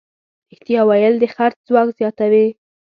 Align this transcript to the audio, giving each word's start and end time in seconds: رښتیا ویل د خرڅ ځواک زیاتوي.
رښتیا 0.51 0.81
ویل 0.85 1.15
د 1.19 1.23
خرڅ 1.33 1.57
ځواک 1.67 1.89
زیاتوي. 1.99 2.47